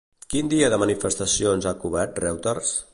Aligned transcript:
Quin 0.33 0.47
dia 0.53 0.69
de 0.75 0.79
manifestacions 0.85 1.69
ha 1.73 1.77
cobert 1.85 2.23
Reuters? 2.27 2.75